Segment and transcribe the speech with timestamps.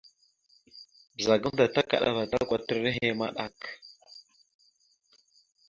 [1.15, 3.57] Ɓəza gamənda takaɗava ta kwatar nehe maɗak.